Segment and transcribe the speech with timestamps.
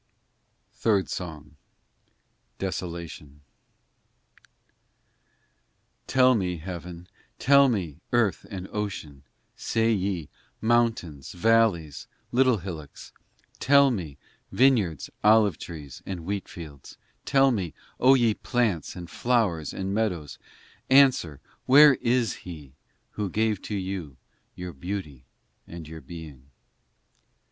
[0.71, 1.51] SONG III
[2.57, 2.81] DECID CEILOS
[3.21, 3.33] Y
[6.07, 9.21] TERRA, DECID MARES Desolation I TELL me, heaven, tell me, earth and ocean,
[9.55, 10.29] Say ye,
[10.59, 13.11] mountains, valleys, little hillocks,
[13.59, 14.17] Tell me,
[14.51, 20.39] vineyards, olive trees, and wheatfields, Tell nse, O ye plants and flowers and meadows,
[20.89, 22.73] Answer, where is He
[23.11, 24.17] Who gave to you
[24.55, 25.25] your beauty
[25.67, 26.49] and your being